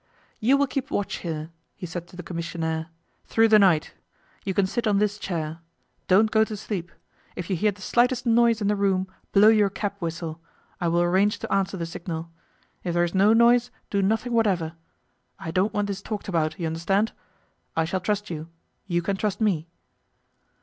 'You 0.39 0.57
will 0.57 0.65
keep 0.65 0.89
watch 0.89 1.17
here,' 1.17 1.51
he 1.75 1.85
said 1.85 2.07
to 2.07 2.15
the 2.15 2.23
commissionaire, 2.23 2.87
'through 3.27 3.49
the 3.49 3.59
night. 3.59 3.93
You 4.43 4.51
can 4.55 4.65
sit 4.65 4.87
on 4.87 4.97
this 4.97 5.19
chair. 5.19 5.59
Don't 6.07 6.31
go 6.31 6.43
to 6.43 6.57
sleep. 6.57 6.91
If 7.35 7.51
you 7.51 7.55
hear 7.55 7.71
the 7.71 7.83
slightest 7.83 8.25
noise 8.25 8.61
in 8.61 8.67
the 8.67 8.75
room 8.75 9.05
blow 9.31 9.49
your 9.49 9.69
cab 9.69 9.93
whistle; 9.99 10.41
I 10.79 10.87
will 10.87 11.03
arrange 11.03 11.37
to 11.37 11.53
answer 11.53 11.77
the 11.77 11.85
signal. 11.85 12.31
If 12.83 12.95
there 12.95 13.03
is 13.03 13.13
no 13.13 13.31
noise 13.33 13.69
do 13.91 14.01
nothing 14.01 14.33
whatever. 14.33 14.73
I 15.37 15.51
don't 15.51 15.71
want 15.71 15.85
this 15.85 16.01
talked 16.01 16.27
about, 16.27 16.59
you 16.59 16.65
understand. 16.65 17.11
I 17.75 17.85
shall 17.85 18.01
trust 18.01 18.31
you; 18.31 18.49
you 18.87 19.03
can 19.03 19.17
trust 19.17 19.39
me. 19.39 19.67